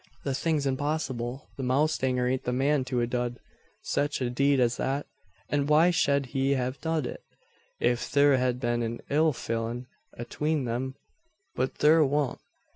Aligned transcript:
The 0.23 0.33
thing's 0.33 0.65
impossible. 0.65 1.47
The 1.57 1.63
mowstanger 1.63 2.27
ain't 2.27 2.45
the 2.45 2.51
man 2.51 2.83
to 2.85 3.01
a 3.01 3.05
dud 3.05 3.39
sech 3.83 4.19
a 4.19 4.31
deed 4.31 4.59
as 4.59 4.77
that. 4.77 5.05
An' 5.47 5.67
why 5.67 5.91
shed 5.91 6.25
he 6.33 6.55
have 6.55 6.81
dud 6.81 7.05
it? 7.05 7.21
If 7.79 7.99
thur 8.01 8.37
hed 8.37 8.59
been 8.59 8.81
an 8.81 9.01
ill 9.11 9.31
feelin' 9.31 9.85
atween 10.17 10.65
them. 10.65 10.95
But 11.55 11.75
thur 11.77 12.03
wa'n't. 12.03 12.39